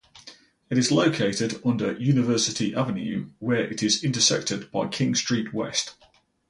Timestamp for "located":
0.91-1.61